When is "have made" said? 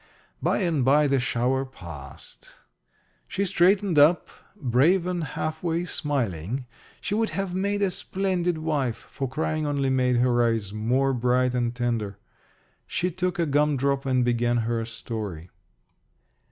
7.37-7.83